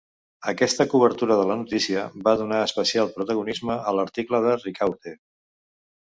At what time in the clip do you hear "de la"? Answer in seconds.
1.39-1.57